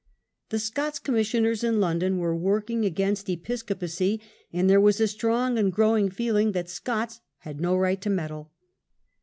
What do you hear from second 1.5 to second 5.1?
in London were working against Episcopacy, and there was a